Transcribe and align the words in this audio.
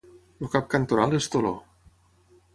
El 0.45 0.49
cap 0.55 0.71
cantonal 0.71 1.13
és 1.19 1.29
Toló. 1.37 1.53